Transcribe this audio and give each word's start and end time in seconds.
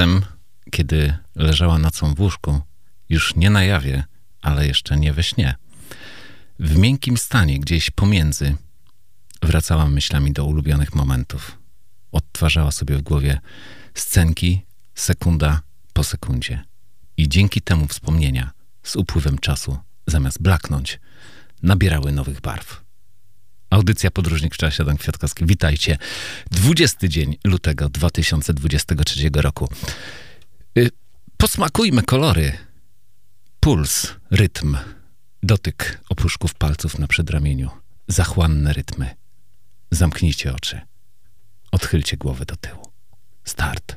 Czasem, 0.00 0.22
kiedy 0.70 1.14
leżała 1.34 1.78
nocą 1.78 2.14
w 2.14 2.20
łóżku, 2.20 2.60
już 3.08 3.36
nie 3.36 3.50
na 3.50 3.64
jawie, 3.64 4.04
ale 4.42 4.66
jeszcze 4.66 4.96
nie 4.96 5.12
we 5.12 5.22
śnie, 5.22 5.54
w 6.58 6.76
miękkim 6.78 7.16
stanie 7.16 7.58
gdzieś 7.60 7.90
pomiędzy, 7.90 8.56
wracała 9.42 9.88
myślami 9.88 10.32
do 10.32 10.44
ulubionych 10.44 10.94
momentów. 10.94 11.58
Odtwarzała 12.12 12.70
sobie 12.70 12.96
w 12.96 13.02
głowie 13.02 13.40
scenki 13.94 14.62
sekunda 14.94 15.60
po 15.92 16.04
sekundzie. 16.04 16.64
I 17.16 17.28
dzięki 17.28 17.60
temu 17.60 17.86
wspomnienia 17.86 18.50
z 18.82 18.96
upływem 18.96 19.38
czasu, 19.38 19.78
zamiast 20.06 20.42
blaknąć, 20.42 21.00
nabierały 21.62 22.12
nowych 22.12 22.40
barw. 22.40 22.84
Audycja 23.70 24.10
Podróżnik 24.10 24.54
w 24.54 24.58
czasie, 24.58 24.82
Adam 24.82 24.96
Kwiatkowski. 24.96 25.46
Witajcie. 25.46 25.98
20 26.50 27.08
dzień 27.08 27.36
lutego 27.44 27.88
2023 27.88 29.30
roku. 29.34 29.68
Y, 30.78 30.90
posmakujmy 31.36 32.02
kolory. 32.02 32.52
Puls, 33.60 34.14
rytm, 34.30 34.76
dotyk 35.42 36.00
opuszków 36.08 36.54
palców 36.54 36.98
na 36.98 37.06
przedramieniu, 37.06 37.70
zachłanne 38.08 38.72
rytmy. 38.72 39.14
Zamknijcie 39.90 40.54
oczy. 40.54 40.80
Odchylcie 41.72 42.16
głowę 42.16 42.44
do 42.44 42.56
tyłu. 42.56 42.92
Start. 43.44 43.96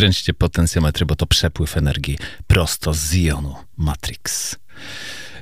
Odkręćcie 0.00 0.34
potencjometry, 0.34 1.06
bo 1.06 1.16
to 1.16 1.26
przepływ 1.26 1.76
energii 1.76 2.18
prosto 2.46 2.94
z 2.94 3.12
jonu 3.12 3.54
Matrix. 3.76 4.56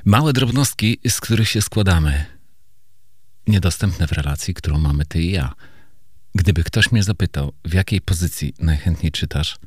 Małe 0.05 0.33
drobnostki, 0.33 0.99
z 1.09 1.21
których 1.21 1.49
się 1.49 1.61
składamy. 1.61 2.25
Niedostępne 3.47 4.07
w 4.07 4.11
relacji, 4.11 4.53
którą 4.53 4.77
mamy 4.77 5.05
ty 5.05 5.21
i 5.21 5.31
ja. 5.31 5.53
Gdyby 6.35 6.63
ktoś 6.63 6.91
mnie 6.91 7.03
zapytał, 7.03 7.53
w 7.65 7.73
jakiej 7.73 8.01
pozycji 8.01 8.53
najchętniej 8.59 9.11
czytasz, 9.11 9.57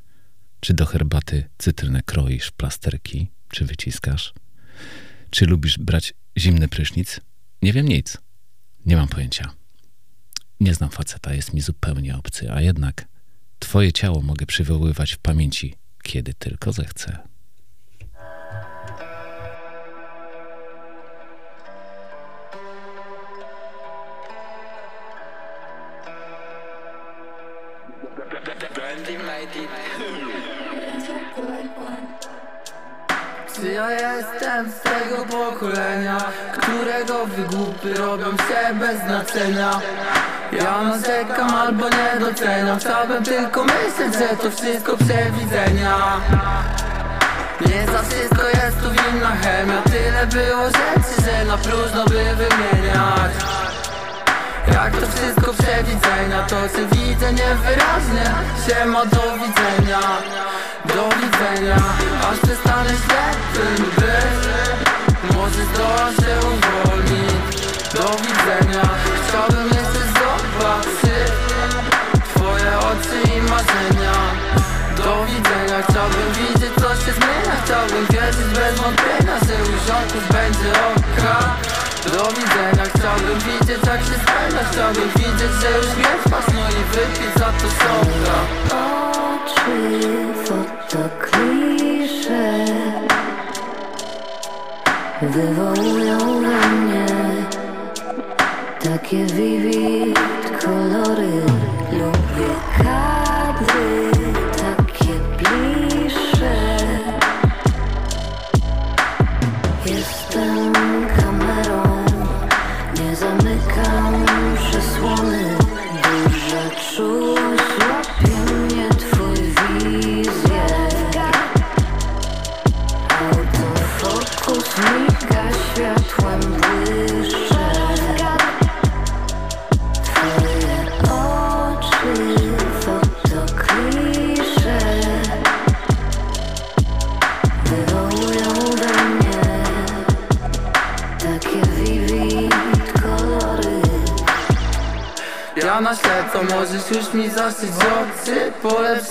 czy 0.61 0.75
do 0.75 0.87
herbaty 0.87 1.45
cytrynę 1.59 2.03
kroisz 2.03 2.51
plasterki, 2.51 3.31
czy 3.49 3.65
wyciskasz, 3.65 4.35
czy 5.31 5.47
lubisz 5.47 5.79
brać 5.79 6.15
zimny 6.39 6.69
prysznic, 6.69 7.21
nie 7.63 7.73
wiem 7.73 7.89
nic. 7.89 8.19
Nie 8.87 8.97
mam 8.97 9.09
pojęcia. 9.09 9.55
Nie 10.61 10.75
znam 10.75 10.91
faceta, 10.91 11.35
jest 11.35 11.55
mi 11.55 11.61
zupełnie 11.61 12.17
obcy, 12.17 12.53
a 12.53 12.61
jednak 12.61 13.12
twoje 13.63 13.93
ciało 13.93 14.21
mogę 14.23 14.47
przywoływać 14.47 15.13
w 15.13 15.19
pamięci, 15.19 15.75
kiedy 16.03 16.35
tylko 16.35 16.73
zechcę. 16.73 17.19
Czy 33.55 33.73
ja 33.73 33.91
jestem 33.91 34.71
z 34.71 34.81
tego 34.81 35.25
pokolenia, 35.25 36.19
którego 36.59 37.27
wygłupy 37.27 37.95
robią 37.95 38.37
się 38.37 38.75
bez 38.81 39.01
znaczenia? 39.01 39.81
Ja 40.53 40.83
narzekam 40.83 41.55
albo 41.55 41.89
nie 41.89 42.21
doceniam 42.21 42.79
Chciałbym 42.79 43.25
tylko 43.25 43.65
myśleć, 43.65 44.15
że 44.15 44.37
to 44.37 44.51
wszystko 44.51 44.97
przewidzenia. 44.97 45.97
Nie 47.67 47.87
za 47.87 48.03
wszystko 48.03 48.49
jest 48.49 48.77
tu 48.83 48.91
winna 48.91 49.37
chemia 49.43 49.83
Tyle 49.83 50.27
było 50.27 50.65
rzeczy, 50.67 51.23
że 51.25 51.45
na 51.45 51.57
próżno 51.59 52.05
by 52.05 52.25
wymieniać. 52.37 53.33
Jak 54.73 54.97
to 54.97 55.07
wszystko 55.07 55.53
przewidzenia 55.53 56.43
To 56.49 56.57
co 56.69 56.97
widzę 56.97 57.33
niewyraźnie 57.33 58.25
Się 58.67 58.85
ma 58.85 59.07
do 59.07 59.23
widzenia 59.33 60.01
Do 60.85 61.09
widzenia. 61.17 61.77
Aż 62.33 62.39
przestanę 62.39 62.91
ślepym 62.91 63.85
być 63.97 65.37
Może 65.37 65.65
zdoła 65.75 66.09
się 66.11 66.47
uwolnić 66.47 67.57
Do 67.95 68.17
widzenia. 68.17 68.83
Chciałbym 69.29 69.82
marzenia 73.63 74.13
Do 74.97 75.25
widzenia 75.25 75.83
Chciałbym 75.89 76.29
widzieć 76.33 76.73
co 76.75 76.89
się 77.05 77.13
zmienia. 77.13 77.55
Chciałbym 77.65 78.07
wierzyć 78.11 78.49
bez 78.55 78.81
wątpienia 78.81 79.37
Że 79.47 79.55
u 79.63 79.65
rządków 79.87 80.25
będzie 80.33 80.71
oka 80.93 81.37
Do 82.13 82.25
widzenia 82.29 82.85
Chciałbym 82.95 83.39
widzieć 83.39 83.81
jak 83.87 84.01
się 84.01 84.17
spełnia. 84.23 84.63
Chciałbym 84.73 85.09
widzieć, 85.17 85.53
że 85.61 85.71
już 85.79 85.87
nie 85.99 86.13
trwasz 86.25 86.49
No 86.55 86.61
i 86.71 86.83
wypić 86.93 87.33
za 87.37 87.47
to 87.59 87.69
soka 87.81 88.39
Oczy 89.35 89.77
fotoklisze 90.45 92.43
Wywołują 95.23 95.72
we 95.72 95.72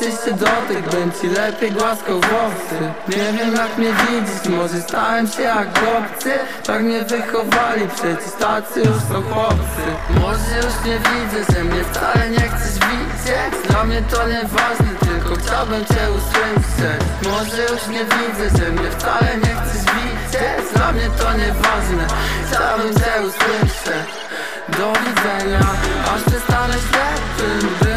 Się 0.02 0.34
dotyk, 0.34 0.90
bym 0.90 1.12
ci 1.22 1.28
lepiej 1.28 1.72
głaskał 1.72 2.22
włosy 2.22 2.92
Nie 3.08 3.38
wiem 3.38 3.56
jak 3.56 3.78
mnie 3.78 3.94
widzisz, 3.94 4.58
może 4.58 4.82
stałem 4.82 5.28
się 5.28 5.42
jak 5.42 5.68
obcy 5.68 6.32
Tak 6.64 6.82
mnie 6.82 7.02
wychowali, 7.02 7.88
przecież 7.96 8.32
tacy 8.40 8.80
już 8.80 9.02
są 9.10 9.22
chłopcy. 9.34 9.86
Może 10.10 10.56
już 10.66 10.76
nie 10.86 10.98
widzę, 11.10 11.54
że 11.54 11.64
mnie 11.64 11.84
wcale 11.84 12.30
nie 12.30 12.50
chcesz 12.50 12.74
widzieć. 12.74 13.68
Dla 13.70 13.84
mnie 13.84 14.02
to 14.02 14.28
nieważne, 14.28 14.92
tylko 15.00 15.36
chciałbym 15.36 15.86
cię 15.86 16.04
usłyszeć. 16.18 17.02
Może 17.24 17.62
już 17.62 17.88
nie 17.88 18.04
widzę, 18.14 18.58
że 18.58 18.72
mnie 18.72 18.92
wcale 18.92 19.30
nie 19.44 19.54
chcesz 19.60 19.86
widzieć. 19.96 20.74
Dla 20.76 20.92
mnie 20.92 21.10
to 21.20 21.34
nieważne, 21.34 22.04
chciałbym 22.48 22.94
cię 22.96 23.12
usłyszeć. 23.28 24.10
Do 24.68 24.94
widzenia, 24.94 25.60
aż 26.14 26.22
przestanę 26.22 26.74
ślepym 26.74 27.70
być 27.80 27.91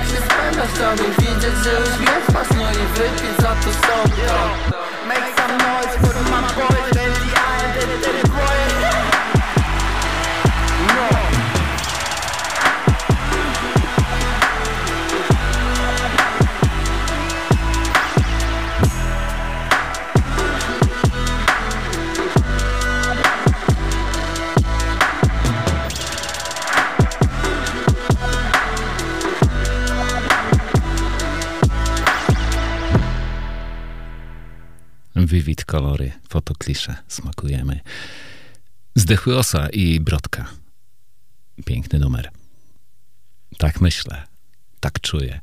jak 0.00 0.08
się 0.08 0.22
spełnia 0.26 0.66
Chciałbym 0.74 1.12
widzieć, 1.18 1.54
że 1.64 1.72
już 1.80 2.00
nie 2.00 2.20
trwasz, 2.26 2.48
no 2.56 2.70
i 2.70 2.98
wypić 2.98 3.36
za 3.38 3.54
to 3.62 3.70
sobie 3.72 4.30
Make 5.08 5.36
some 5.36 5.58
noise 5.58 6.09
kolory, 35.80 36.12
fotoklisze, 36.28 36.96
smakujemy. 37.08 37.80
Zdechły 38.94 39.38
osa 39.38 39.68
i 39.68 40.00
brodka. 40.00 40.46
Piękny 41.64 41.98
numer. 41.98 42.30
Tak 43.58 43.80
myślę, 43.80 44.26
tak 44.80 45.00
czuję. 45.00 45.40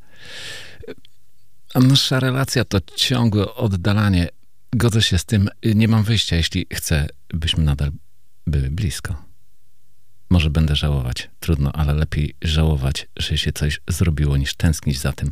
A 1.73 1.79
nasza 1.79 2.19
relacja 2.19 2.65
to 2.65 2.79
ciągłe 2.95 3.55
oddalanie. 3.55 4.29
Godzę 4.73 5.01
się 5.01 5.17
z 5.17 5.25
tym, 5.25 5.49
nie 5.75 5.87
mam 5.87 6.03
wyjścia, 6.03 6.35
jeśli 6.35 6.65
chcę, 6.73 7.07
byśmy 7.29 7.63
nadal 7.63 7.91
były 8.47 8.69
blisko. 8.71 9.23
Może 10.29 10.49
będę 10.49 10.75
żałować, 10.75 11.29
trudno, 11.39 11.71
ale 11.71 11.93
lepiej 11.93 12.35
żałować, 12.41 13.07
że 13.17 13.37
się 13.37 13.51
coś 13.51 13.81
zrobiło, 13.87 14.37
niż 14.37 14.53
tęsknić 14.55 14.99
za 14.99 15.13
tym, 15.13 15.31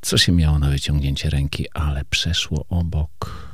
co 0.00 0.18
się 0.18 0.32
miało 0.32 0.58
na 0.58 0.70
wyciągnięcie 0.70 1.30
ręki, 1.30 1.66
ale 1.74 2.04
przeszło 2.04 2.66
obok. 2.68 3.46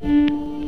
Thank 0.00 0.30
you. 0.30 0.59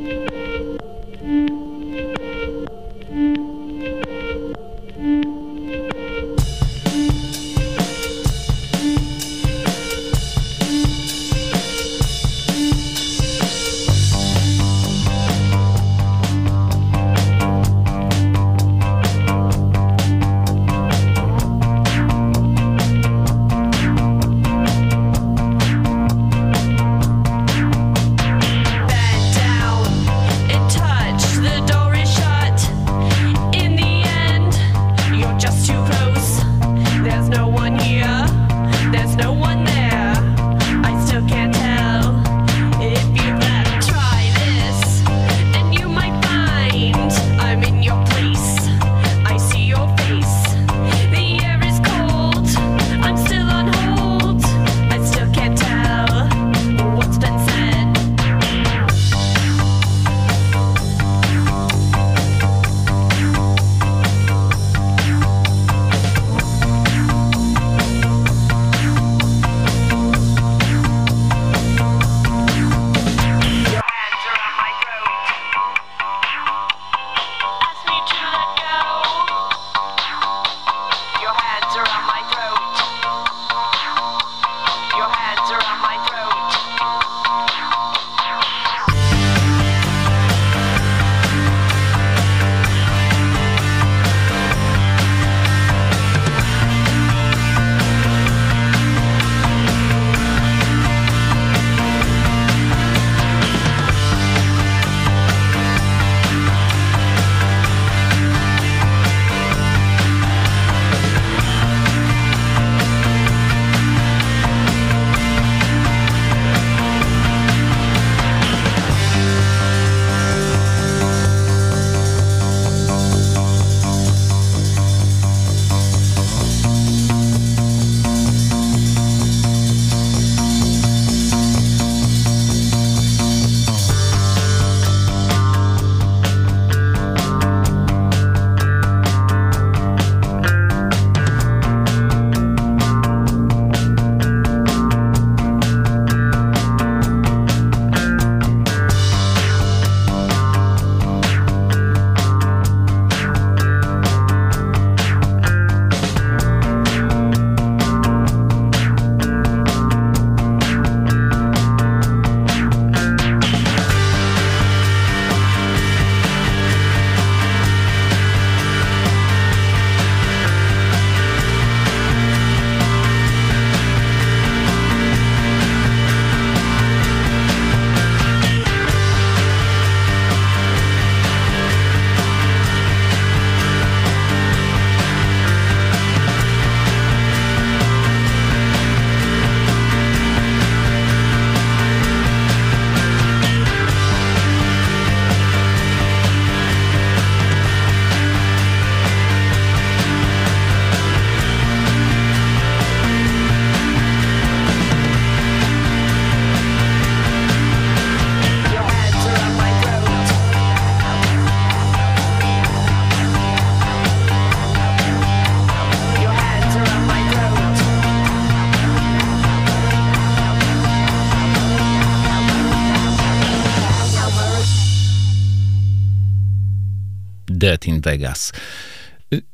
Dead 227.62 227.86
in 227.86 228.00
Vegas. 228.00 228.52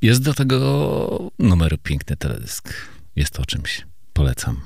Jest 0.02 0.22
do 0.22 0.34
tego 0.34 1.30
numeru 1.38 1.78
piękny 1.78 2.16
teledysk. 2.16 2.74
Jest 3.16 3.32
to 3.32 3.46
czymś. 3.46 3.86
Polecam. 4.12 4.60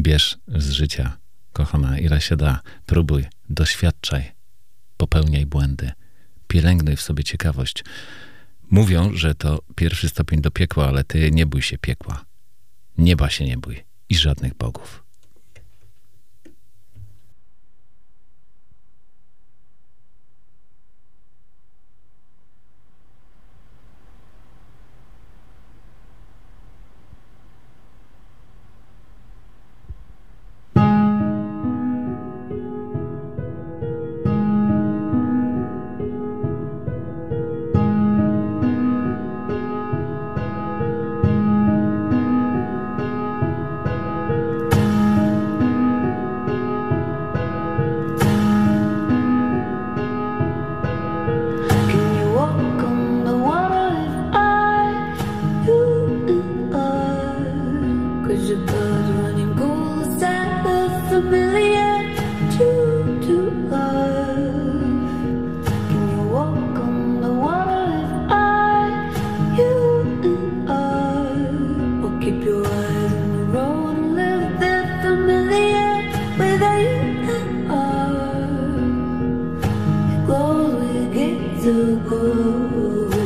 Bierz 0.00 0.38
z 0.48 0.70
życia, 0.70 1.18
kochana, 1.52 1.98
ile 1.98 2.20
się 2.20 2.36
da. 2.36 2.60
Próbuj, 2.86 3.24
doświadczaj, 3.48 4.32
popełniaj 4.96 5.46
błędy, 5.46 5.92
pielęgnuj 6.48 6.96
w 6.96 7.02
sobie 7.02 7.24
ciekawość. 7.24 7.84
Mówią, 8.70 9.14
że 9.14 9.34
to 9.34 9.62
pierwszy 9.74 10.08
stopień 10.08 10.40
do 10.40 10.50
piekła, 10.50 10.88
ale 10.88 11.04
ty 11.04 11.30
nie 11.30 11.46
bój 11.46 11.62
się 11.62 11.78
piekła. 11.78 12.24
Nieba 12.98 13.30
się 13.30 13.44
nie 13.44 13.56
bój 13.56 13.84
i 14.08 14.14
żadnych 14.14 14.54
bogów. 14.54 15.01
Oh. 82.44 83.21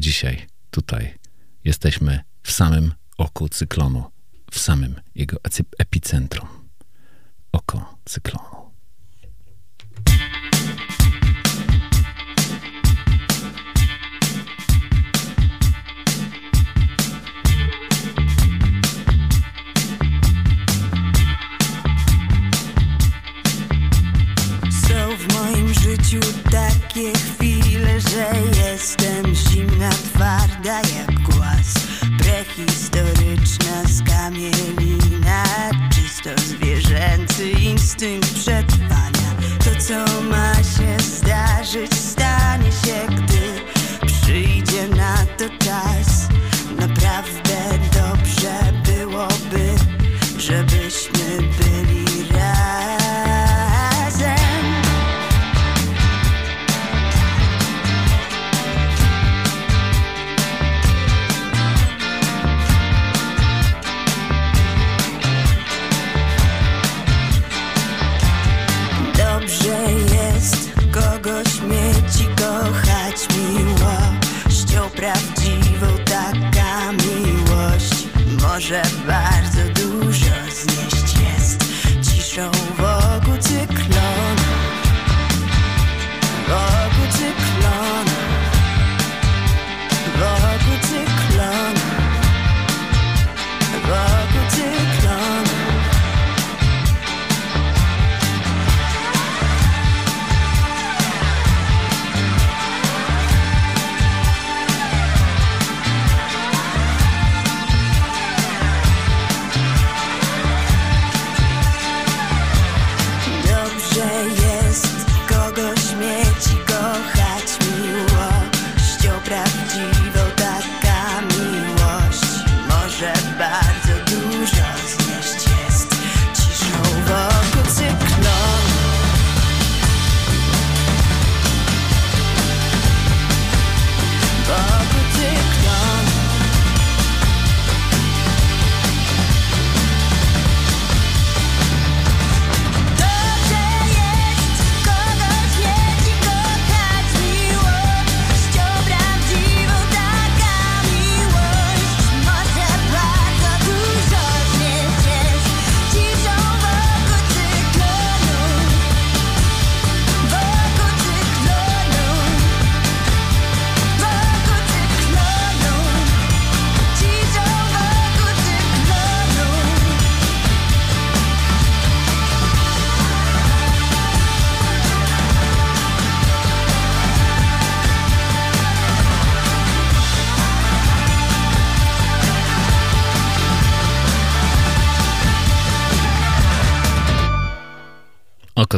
Dzisiaj, 0.00 0.46
tutaj, 0.70 1.14
jesteśmy 1.64 2.20
w 2.42 2.52
samym 2.52 2.92
oku 3.18 3.48
cyklonu, 3.48 4.04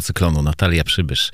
cyklonu, 0.02 0.42
Natalia 0.42 0.84
Przybysz. 0.84 1.30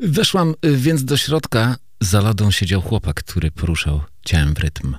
Weszłam 0.00 0.54
y, 0.64 0.76
więc 0.76 1.04
do 1.04 1.16
środka. 1.16 1.76
Za 2.00 2.20
ladą 2.20 2.50
siedział 2.50 2.82
chłopak, 2.82 3.24
który 3.24 3.50
poruszał 3.50 4.02
ciałem 4.24 4.54
w 4.54 4.58
rytm. 4.58 4.96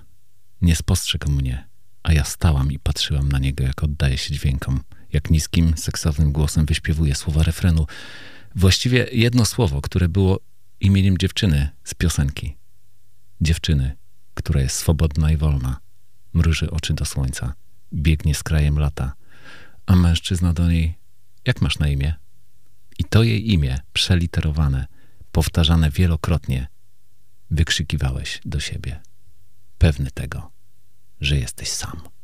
Nie 0.62 0.76
spostrzegł 0.76 1.32
mnie, 1.32 1.68
a 2.04 2.14
ja 2.14 2.24
stałam 2.24 2.72
i 2.72 2.80
patrzyłam 2.80 3.30
na 3.30 3.40
niego, 3.40 3.64
jak 3.64 3.84
oddaje 3.84 4.18
się 4.18 4.34
dźwiękom, 4.34 4.84
jak 5.14 5.30
niskim, 5.30 5.78
seksownym 5.78 6.32
głosem 6.32 6.66
wyśpiewuje 6.66 7.16
słowa 7.16 7.44
refrenu. 7.44 7.86
Właściwie 8.56 9.08
jedno 9.12 9.46
słowo, 9.46 9.82
które 9.82 10.10
było 10.10 10.40
imieniem 10.80 11.18
dziewczyny 11.18 11.70
z 11.84 11.94
piosenki. 11.94 12.58
Dziewczyny, 13.42 13.96
która 14.34 14.62
jest 14.62 14.76
swobodna 14.76 15.32
i 15.32 15.38
wolna, 15.38 15.80
mruży 16.34 16.72
oczy 16.72 16.94
do 16.94 17.06
słońca, 17.06 17.54
biegnie 17.94 18.36
z 18.36 18.44
krajem 18.44 18.80
lata, 18.80 19.14
a 19.86 19.96
mężczyzna 19.96 20.54
do 20.54 20.68
niej, 20.68 20.98
jak 21.46 21.62
masz 21.62 21.80
na 21.80 21.88
imię? 21.88 22.14
I 23.00 23.04
to 23.04 23.24
jej 23.24 23.52
imię, 23.54 23.80
przeliterowane, 23.94 24.88
powtarzane 25.32 25.92
wielokrotnie, 25.92 26.68
wykrzykiwałeś 27.52 28.42
do 28.46 28.60
siebie, 28.60 29.02
pewny 29.78 30.12
tego, 30.12 30.52
że 31.22 31.38
jesteś 31.38 31.70
sam. 31.70 32.17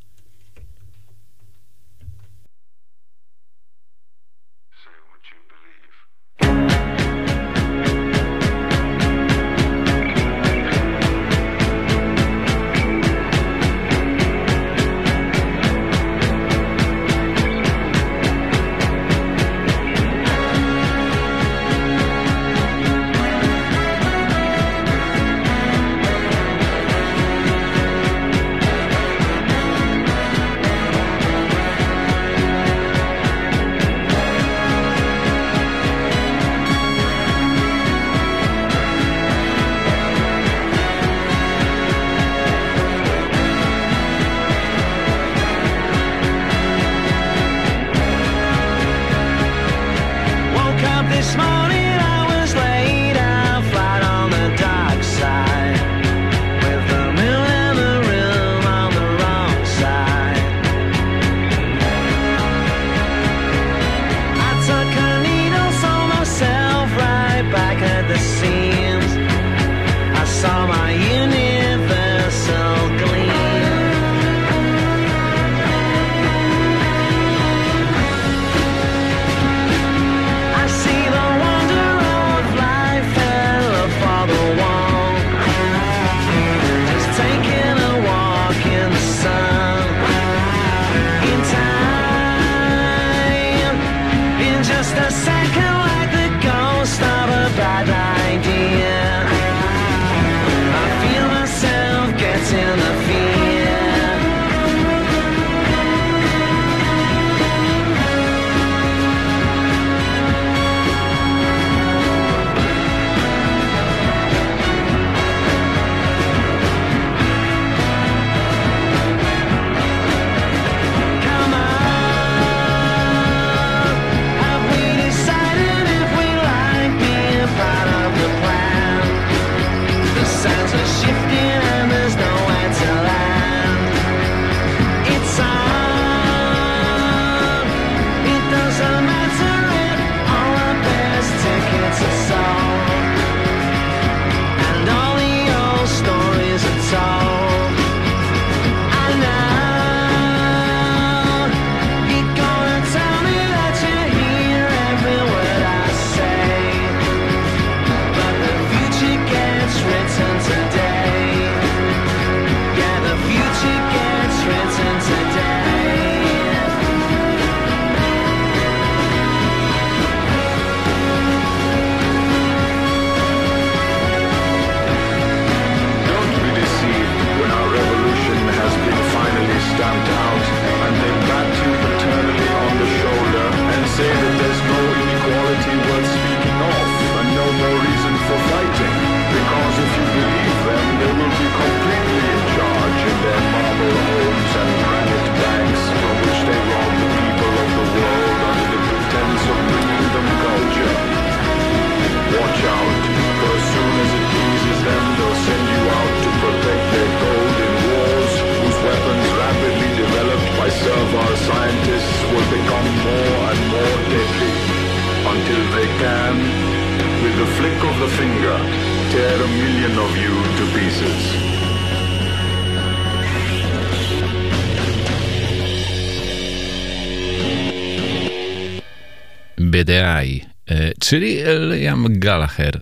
BDI, 229.83 230.45
e, 230.69 230.93
czyli 230.99 231.37
Liam 231.69 232.19
Gallagher, 232.19 232.81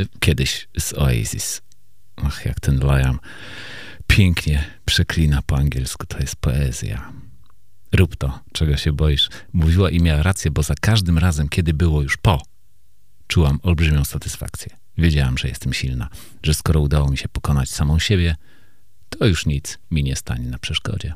e, 0.00 0.04
kiedyś 0.20 0.68
z 0.78 0.92
Oasis. 0.92 1.62
Ach, 2.16 2.46
jak 2.46 2.60
ten 2.60 2.80
Liam 2.80 3.18
pięknie 4.06 4.64
przeklina 4.84 5.42
po 5.42 5.56
angielsku, 5.56 6.06
to 6.06 6.18
jest 6.18 6.36
poezja. 6.36 7.12
Rób 7.92 8.16
to, 8.16 8.40
czego 8.52 8.76
się 8.76 8.92
boisz. 8.92 9.28
Mówiła 9.52 9.90
i 9.90 10.00
miała 10.00 10.22
rację, 10.22 10.50
bo 10.50 10.62
za 10.62 10.74
każdym 10.80 11.18
razem, 11.18 11.48
kiedy 11.48 11.74
było 11.74 12.02
już 12.02 12.16
po, 12.16 12.42
czułam 13.26 13.58
olbrzymią 13.62 14.04
satysfakcję. 14.04 14.76
Wiedziałam, 14.98 15.38
że 15.38 15.48
jestem 15.48 15.72
silna, 15.72 16.08
że 16.42 16.54
skoro 16.54 16.80
udało 16.80 17.08
mi 17.08 17.18
się 17.18 17.28
pokonać 17.28 17.70
samą 17.70 17.98
siebie, 17.98 18.36
to 19.08 19.26
już 19.26 19.46
nic 19.46 19.78
mi 19.90 20.02
nie 20.02 20.16
stanie 20.16 20.48
na 20.48 20.58
przeszkodzie. 20.58 21.14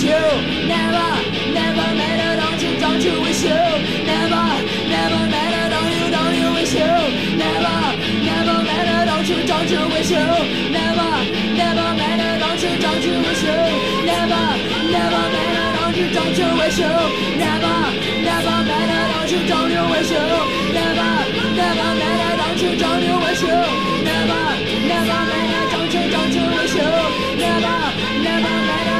wish 0.00 0.08
you 0.08 0.66
never, 0.66 1.08
never 1.52 1.86
met 1.92 2.20
her? 2.20 2.36
Don't 2.40 2.62
you, 2.62 2.80
don't 2.80 3.02
you 3.04 3.20
wish 3.20 3.42
you 3.42 3.60
never, 4.08 4.44
never 4.88 5.22
met 5.28 5.52
her? 5.52 5.68
Don't 5.68 5.92
you, 5.92 6.08
don't 6.16 6.34
you 6.40 6.48
wish 6.56 6.72
you 6.72 6.88
never, 7.36 7.76
never 8.24 8.56
met 8.64 8.86
her? 8.88 9.04
Don't 9.04 9.28
you, 9.28 9.46
don't 9.46 9.68
you 9.68 9.82
wish 9.92 10.10
you 10.10 10.24
never, 10.72 11.10
never 11.52 11.88
met 12.00 12.16
her? 12.16 12.38
Don't 12.40 12.62
you, 12.62 12.80
don't 12.80 13.04
you 13.04 13.18
wish 13.28 13.44
you 13.44 13.60
never, 14.16 14.56
never 14.88 15.22
met 15.36 15.52
her? 15.52 15.68
Don't 15.76 15.96
you, 15.96 16.08
don't 16.16 16.36
you 16.40 16.48
wish 16.56 16.80
you 16.80 16.94
never, 17.36 17.76
never 18.24 18.56
met 18.72 18.88
her? 18.88 19.04
Don't 19.12 19.28
you, 19.28 19.40
don't 19.52 19.68
you 19.68 19.84
wish 19.92 20.12
you 20.16 20.28
never, 20.72 21.12
never 21.60 21.88
met 22.00 22.20
her? 22.24 22.36
Don't 22.40 22.62
you, 22.62 22.72
don't 22.80 23.02
you 23.04 23.16
wish 23.20 23.42
you 23.42 23.60
never, 24.08 24.42
never 24.88 25.18
met 25.28 25.50
her? 25.52 25.64
Don't 25.76 25.92
you, 25.92 26.04
don't 26.14 26.32
you 26.32 26.46
wish 26.56 26.74
you 26.74 26.88
never, 27.36 27.76
never 28.24 28.54
met 28.70 28.86
her? 28.88 28.99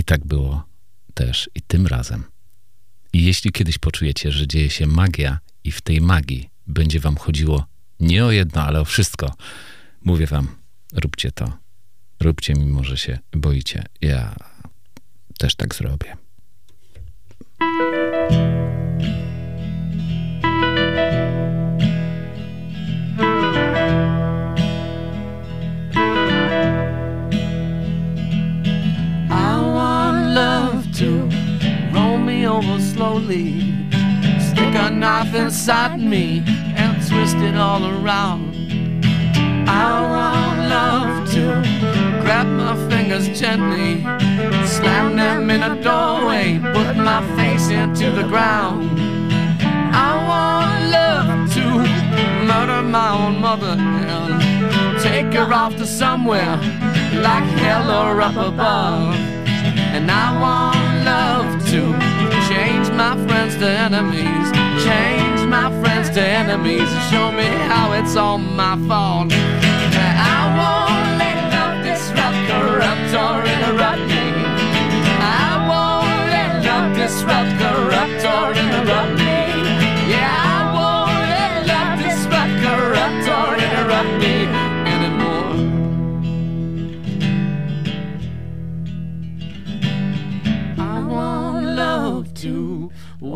I 0.00 0.04
tak 0.04 0.26
było 0.26 0.64
też 1.14 1.50
i 1.54 1.62
tym 1.62 1.86
razem. 1.86 2.24
I 3.12 3.24
jeśli 3.24 3.52
kiedyś 3.52 3.78
poczujecie, 3.78 4.32
że 4.32 4.46
dzieje 4.46 4.70
się 4.70 4.86
magia 4.86 5.38
i 5.64 5.72
w 5.72 5.80
tej 5.80 6.00
magii 6.00 6.50
będzie 6.66 7.00
wam 7.00 7.16
chodziło 7.16 7.66
nie 8.00 8.24
o 8.24 8.30
jedno, 8.30 8.62
ale 8.62 8.80
o 8.80 8.84
wszystko, 8.84 9.34
mówię 10.04 10.26
wam, 10.26 10.48
róbcie 10.92 11.32
to. 11.32 11.52
Róbcie, 12.20 12.54
mimo 12.54 12.84
że 12.84 12.96
się 12.96 13.18
boicie. 13.32 13.84
Ja 14.00 14.36
też 15.38 15.54
tak 15.54 15.74
zrobię. 15.74 16.16
Stick 33.30 34.74
a 34.74 34.90
knife 34.90 35.32
inside 35.36 36.00
me 36.00 36.42
and 36.74 36.96
twist 37.06 37.36
it 37.36 37.54
all 37.54 37.86
around. 37.86 38.56
I 39.68 40.00
want 40.10 40.68
love 40.68 41.30
to 41.34 41.62
grab 42.22 42.48
my 42.48 42.74
fingers 42.88 43.28
gently, 43.38 44.02
slam 44.66 45.14
them 45.14 45.48
in 45.48 45.62
a 45.62 45.80
doorway, 45.80 46.58
put 46.74 46.96
my 46.96 47.22
face 47.36 47.68
into 47.68 48.10
the 48.10 48.24
ground. 48.24 48.98
I 49.94 50.10
want 50.30 50.90
love 50.90 51.52
to 51.54 51.64
murder 52.50 52.82
my 52.82 53.10
own 53.12 53.40
mother 53.40 53.76
and 53.78 55.00
take 55.00 55.32
her 55.34 55.54
off 55.54 55.76
to 55.76 55.86
somewhere 55.86 56.56
like 57.22 57.44
hell 57.62 57.92
or 57.92 58.20
up 58.20 58.34
above. 58.34 59.14
And 59.94 60.10
I 60.10 60.40
want 60.40 61.04
love 61.04 61.64
to 61.68 62.09
change 62.50 62.90
my 62.90 63.14
friends 63.28 63.54
to 63.58 63.68
enemies, 63.86 64.46
change 64.82 65.40
my 65.46 65.68
friends 65.80 66.10
to 66.10 66.20
enemies, 66.20 66.90
show 67.08 67.30
me 67.30 67.46
how 67.70 67.92
it's 67.92 68.16
all 68.16 68.38
my 68.38 68.74
fault. 68.88 69.30
I 69.32 70.40
won't 70.58 71.10
let 71.22 71.38
love 71.54 71.76
disrupt, 71.86 72.40
corrupt, 72.50 73.12
or 73.24 73.36
interrupt 73.54 74.02
me. 74.14 74.26
I 75.22 75.50
won't 75.70 76.22
let 76.34 76.50
love 76.66 76.88
disrupt, 76.96 77.52
corrupt, 77.62 78.22
or 78.34 78.46
interrupt 78.62 79.12
me. 79.18 79.19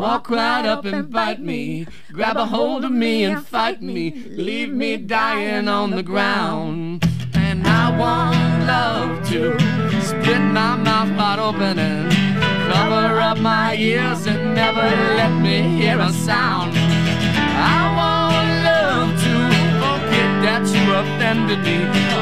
Walk 0.05 0.29
right 0.29 0.67
up 0.67 0.85
and 0.85 1.09
bite 1.09 1.41
me, 1.41 1.87
grab 2.13 2.37
a 2.37 2.45
hold 2.45 2.85
of 2.85 2.91
me 2.91 3.23
and 3.23 3.43
fight 3.43 3.81
me, 3.81 4.11
leave 4.47 4.71
me 4.71 4.97
dying 4.97 5.67
on 5.67 5.89
the 5.89 6.03
ground. 6.03 7.03
And 7.33 7.65
I 7.65 7.85
want 8.01 8.67
love 8.67 9.27
to 9.29 9.41
split 10.09 10.43
my 10.59 10.75
mouth 10.75 11.11
wide 11.17 11.39
open 11.39 11.79
and 11.79 12.11
cover 12.71 13.19
up 13.19 13.39
my 13.39 13.75
ears 13.75 14.27
and 14.27 14.53
never 14.53 14.87
let 15.19 15.33
me 15.41 15.57
hear 15.79 15.97
a 15.99 16.11
sound. 16.27 16.73
I 17.73 17.79
want 17.99 18.49
love 18.69 19.09
to 19.25 19.33
forget 19.81 20.31
oh, 20.37 20.45
that 20.45 20.63
you 20.75 20.85
offended 21.01 21.61
me, 21.67 21.77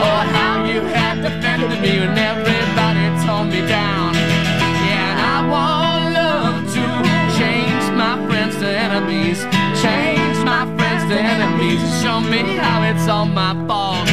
or 0.08 0.19
how 0.38 0.63
you 0.72 0.80
had 0.96 1.15
defended 1.22 1.82
me 1.82 2.00
when 2.00 2.17
everybody 2.32 3.06
tore 3.26 3.43
me 3.43 3.62
down. 3.67 4.14
Yeah, 4.88 5.12
and 5.12 5.20
I 5.20 5.49
want 5.51 5.83
enemies, 8.68 9.43
change 9.82 10.38
my 10.45 10.66
friends 10.78 11.03
to 11.11 11.18
enemies, 11.20 11.82
show 12.01 12.20
me 12.20 12.55
how 12.57 12.84
it's 12.84 13.07
all 13.07 13.26
my 13.26 13.53
fault. 13.68 14.12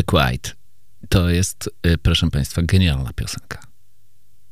Jack 0.00 0.12
White 0.12 0.50
to 1.08 1.28
jest, 1.28 1.70
y, 1.86 1.98
proszę 1.98 2.30
Państwa, 2.30 2.62
genialna 2.62 3.12
piosenka. 3.12 3.66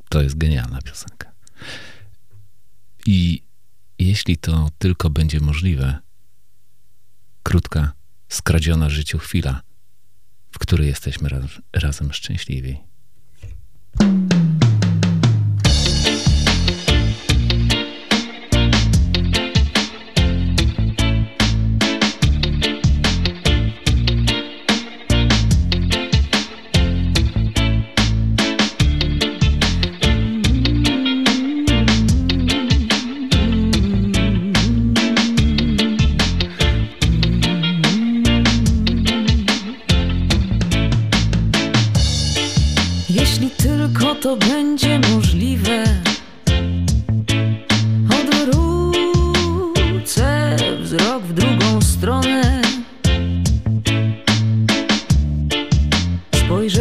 To 0.09 0.21
jest 0.21 0.37
genialna 0.37 0.81
piosenka. 0.81 1.31
I 3.05 3.43
jeśli 3.99 4.37
to 4.37 4.69
tylko 4.77 5.09
będzie 5.09 5.39
możliwe, 5.39 5.99
krótka, 7.43 7.91
skradziona 8.29 8.89
życiu 8.89 9.17
chwila, 9.17 9.61
w 10.51 10.59
której 10.59 10.87
jesteśmy 10.87 11.29
raz, 11.29 11.45
razem 11.73 12.13
szczęśliwi. 12.13 12.77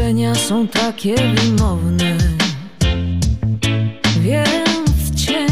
Spojrzenia 0.08 0.34
są 0.34 0.68
takie 0.68 1.14
wymowne, 1.14 2.18
więc 4.20 5.14
cię 5.24 5.46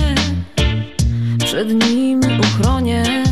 przed 1.44 1.68
nimi 1.90 2.26
uchronię. 2.40 3.25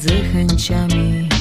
między 0.00 0.24
chęciami. 0.32 1.39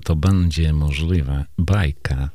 To 0.00 0.16
będzie 0.16 0.72
możliwe, 0.72 1.44
bajka. 1.58 2.30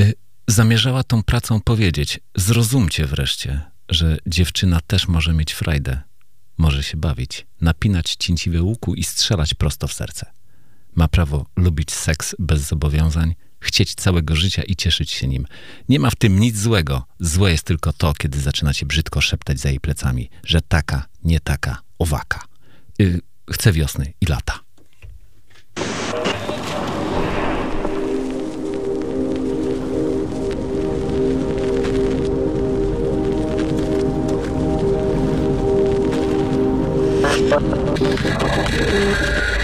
Y, 0.00 0.14
Zamierzała 0.50 1.02
tą 1.04 1.22
pracą 1.22 1.60
powiedzieć: 1.60 2.20
Zrozumcie 2.36 3.06
wreszcie, 3.06 3.60
że 3.88 4.18
dziewczyna 4.26 4.80
też 4.86 5.08
może 5.08 5.32
mieć 5.32 5.52
frajdę. 5.52 6.00
Może 6.58 6.82
się 6.82 6.96
bawić, 6.96 7.46
napinać 7.60 8.16
cięciwe 8.18 8.62
łuku 8.62 8.94
i 8.94 9.04
strzelać 9.04 9.54
prosto 9.54 9.88
w 9.88 9.92
serce. 9.92 10.26
Ma 10.94 11.08
prawo 11.08 11.46
lubić 11.56 11.92
seks 11.92 12.34
bez 12.38 12.60
zobowiązań, 12.60 13.34
chcieć 13.60 13.94
całego 13.94 14.36
życia 14.36 14.62
i 14.62 14.76
cieszyć 14.76 15.10
się 15.10 15.28
nim. 15.28 15.46
Nie 15.88 16.00
ma 16.00 16.10
w 16.10 16.16
tym 16.16 16.40
nic 16.40 16.58
złego. 16.58 17.06
Złe 17.20 17.50
jest 17.50 17.64
tylko 17.64 17.92
to, 17.92 18.12
kiedy 18.12 18.40
zaczynacie 18.40 18.86
brzydko 18.86 19.20
szeptać 19.20 19.60
za 19.60 19.68
jej 19.68 19.80
plecami, 19.80 20.30
że 20.44 20.60
taka, 20.60 21.06
nie 21.24 21.40
taka, 21.40 21.82
owaka. 21.98 22.44
Y, 23.00 23.20
chcę 23.52 23.72
wiosny 23.72 24.12
i 24.20 24.26
lata. 24.26 24.60
Thank 37.48 37.70
you. 39.54 39.59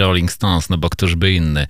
Rolling 0.00 0.32
Stones, 0.32 0.68
no 0.70 0.78
bo 0.78 0.90
któż 0.90 1.14
by 1.14 1.32
inny. 1.32 1.66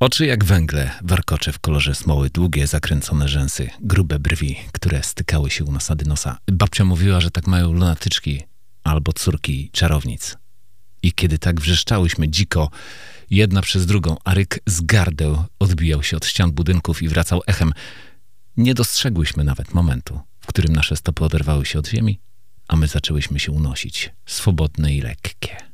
Oczy 0.00 0.26
jak 0.26 0.44
węgle, 0.44 0.90
warkocze 1.02 1.52
w 1.52 1.58
kolorze 1.58 1.94
smoły, 1.94 2.30
długie, 2.30 2.66
zakręcone 2.66 3.28
rzęsy, 3.28 3.70
grube 3.80 4.18
brwi, 4.18 4.56
które 4.72 5.02
stykały 5.02 5.50
się 5.50 5.64
u 5.64 5.72
nasady 5.72 6.04
nosa. 6.04 6.38
Babcia 6.52 6.84
mówiła, 6.84 7.20
że 7.20 7.30
tak 7.30 7.46
mają 7.46 7.72
lunatyczki 7.72 8.42
albo 8.84 9.12
córki 9.12 9.70
czarownic. 9.72 10.36
I 11.02 11.12
kiedy 11.12 11.38
tak 11.38 11.60
wrzeszczałyśmy 11.60 12.28
dziko, 12.28 12.70
jedna 13.30 13.62
przez 13.62 13.86
drugą, 13.86 14.16
a 14.24 14.34
ryk 14.34 14.58
z 14.66 14.80
gardeł 14.80 15.44
odbijał 15.58 16.02
się 16.02 16.16
od 16.16 16.26
ścian 16.26 16.52
budynków 16.52 17.02
i 17.02 17.08
wracał 17.08 17.42
echem, 17.46 17.72
nie 18.56 18.74
dostrzegłyśmy 18.74 19.44
nawet 19.44 19.74
momentu, 19.74 20.20
w 20.40 20.46
którym 20.46 20.72
nasze 20.72 20.96
stopy 20.96 21.24
oderwały 21.24 21.66
się 21.66 21.78
od 21.78 21.88
ziemi, 21.88 22.20
a 22.68 22.76
my 22.76 22.86
zaczęłyśmy 22.86 23.40
się 23.40 23.52
unosić, 23.52 24.12
swobodne 24.26 24.94
i 24.94 25.00
lekkie. 25.00 25.69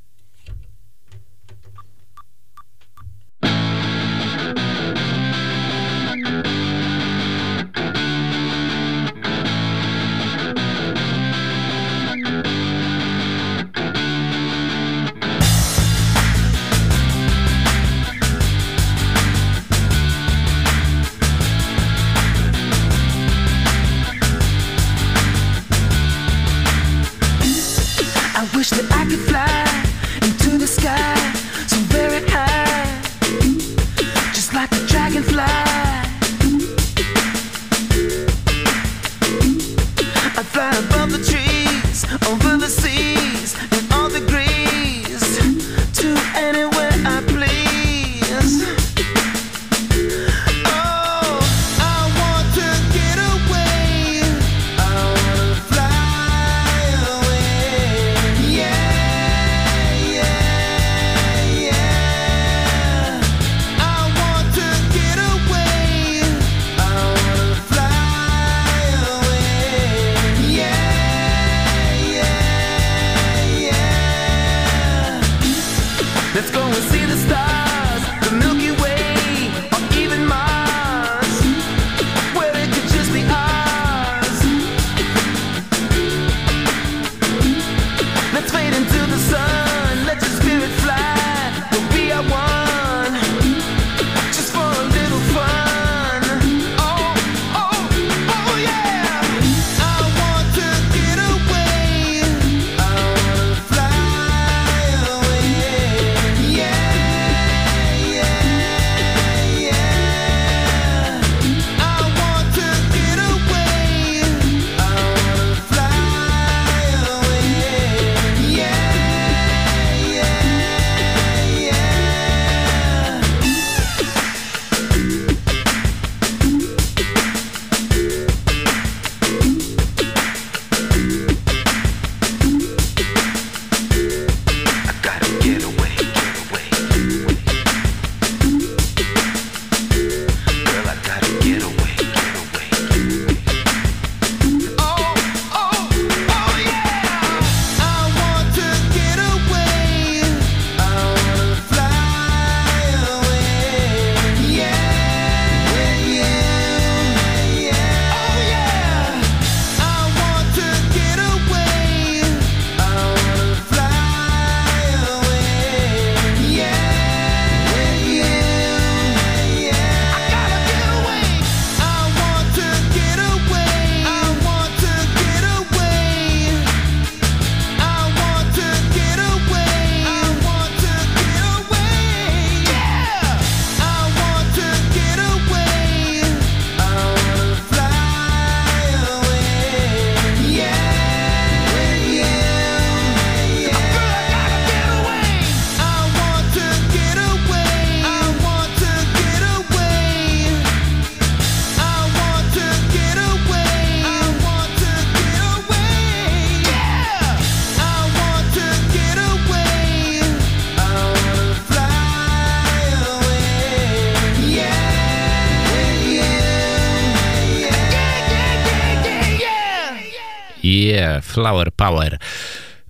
Flower 221.22 221.72
Power. 221.72 222.18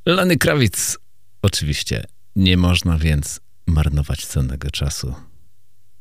Lany 0.07 0.37
Krawic. 0.37 0.99
Oczywiście 1.43 2.05
nie 2.37 2.57
można 2.57 2.99
więc 2.99 3.41
marnować 3.66 4.27
cennego 4.27 4.70
czasu. 4.70 5.14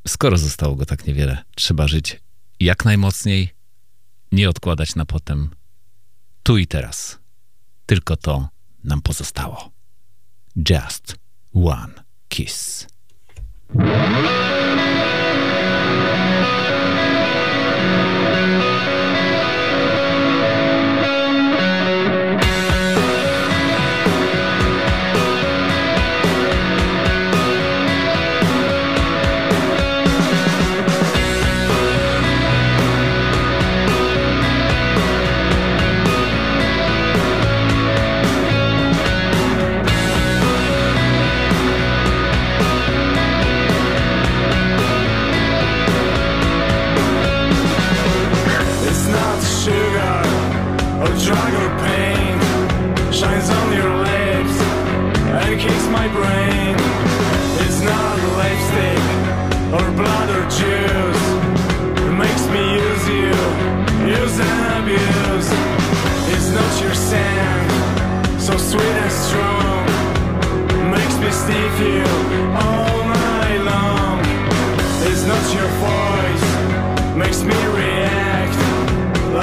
Skoro 0.08 0.38
zostało 0.38 0.76
go 0.76 0.86
tak 0.86 1.08
niewiele, 1.08 1.44
trzeba 1.56 1.88
żyć 1.88 2.20
jak 2.60 2.86
najmocniej, 2.86 3.50
nie 4.32 4.50
odkładać 4.50 4.96
na 4.96 5.06
potem. 5.06 5.50
Tu 6.44 6.58
i 6.58 6.68
teraz. 6.68 7.20
Tylko 7.86 8.18
to 8.18 8.50
nam 8.84 9.02
pozostało. 9.02 9.72
Just 10.70 11.16
one 11.54 11.94
kiss. 12.28 12.88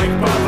like 0.02 0.20
mine. 0.20 0.41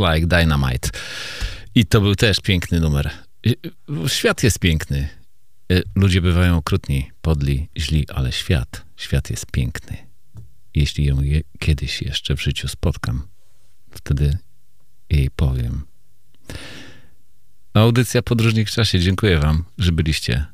Like 0.00 0.26
Dynamite. 0.26 0.90
I 1.74 1.86
to 1.86 2.00
był 2.00 2.14
też 2.14 2.40
piękny 2.40 2.80
numer. 2.80 3.10
Świat 4.06 4.42
jest 4.42 4.58
piękny. 4.58 5.08
E, 5.72 5.82
ludzie 5.94 6.20
bywają 6.20 6.56
okrutni, 6.56 7.10
podli, 7.22 7.68
źli, 7.78 8.06
ale 8.08 8.32
świat, 8.32 8.84
świat 8.96 9.30
jest 9.30 9.46
piękny. 9.46 9.96
Jeśli 10.74 11.04
ją 11.04 11.22
je, 11.22 11.40
kiedyś 11.58 12.02
jeszcze 12.02 12.36
w 12.36 12.42
życiu 12.42 12.68
spotkam, 12.68 13.22
wtedy 13.90 14.38
jej 15.10 15.30
powiem. 15.30 15.84
Audycja 17.74 18.22
Podróżnik 18.22 18.68
w 18.68 18.72
czasie. 18.72 19.00
Dziękuję 19.00 19.38
wam, 19.38 19.64
że 19.78 19.92
byliście 19.92 20.46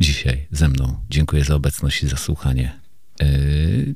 dzisiaj 0.00 0.46
ze 0.50 0.68
mną. 0.68 1.04
Dziękuję 1.10 1.44
za 1.44 1.54
obecność 1.54 2.02
i 2.02 2.08
za 2.08 2.16
słuchanie. 2.16 2.80
Yy, 3.20 3.94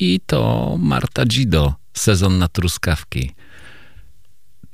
I 0.00 0.20
to 0.26 0.76
Marta 0.80 1.26
Dzido, 1.26 1.74
sezon 1.94 2.38
na 2.38 2.48
truskawki. 2.48 3.34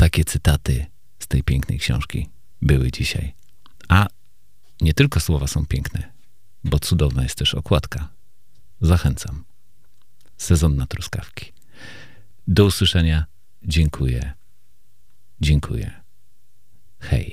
Takie 0.02 0.24
cytaty 0.24 0.86
z 1.18 1.26
tej 1.26 1.42
pięknej 1.42 1.78
książki 1.78 2.28
były 2.62 2.90
dzisiaj. 2.90 3.34
A 3.88 4.06
nie 4.80 4.94
tylko 4.94 5.20
słowa 5.20 5.46
są 5.46 5.66
piękne, 5.66 6.12
bo 6.64 6.78
cudowna 6.78 7.22
jest 7.22 7.38
też 7.38 7.54
okładka. 7.54 8.08
Zachęcam. 8.80 9.44
Sezon 10.36 10.76
na 10.76 10.86
truskawki. 10.86 11.52
Do 12.48 12.64
usłyszenia. 12.64 13.26
Dziękuję. 13.64 14.32
Dziękuję. 15.40 15.90
Hej. 17.00 17.30